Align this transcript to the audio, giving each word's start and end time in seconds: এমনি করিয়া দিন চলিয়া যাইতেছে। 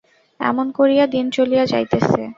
এমনি 0.39 0.71
করিয়া 0.73 1.05
দিন 1.07 1.25
চলিয়া 1.31 1.63
যাইতেছে। 1.65 2.21